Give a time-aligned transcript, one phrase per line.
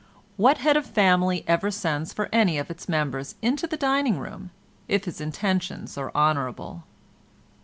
[0.35, 4.17] What head of a family ever sends for any of its members into the dining
[4.17, 4.49] room
[4.87, 6.85] if his intentions are honourable?